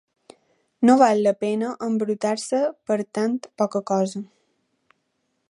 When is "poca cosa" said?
3.65-4.25